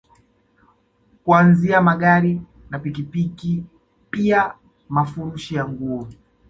Kuanzia 1.23 1.81
Magari 1.81 2.41
na 2.69 2.79
pikipiki 2.79 3.63
pia 4.09 4.53
mafurushi 4.89 5.55
ya 5.55 5.67
nguo 5.67 6.07